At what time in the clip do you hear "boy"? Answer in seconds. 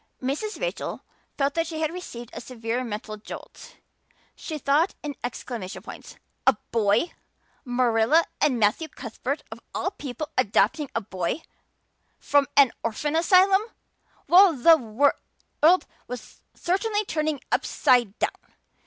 6.71-7.13, 11.01-11.43